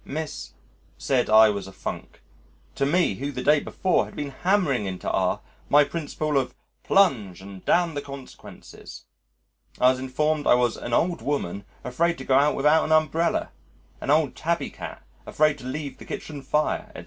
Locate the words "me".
2.87-3.13